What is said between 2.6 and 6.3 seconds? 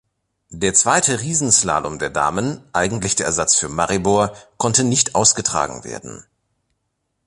eigentlich der Ersatz für Maribor, konnte nicht ausgetragen werden.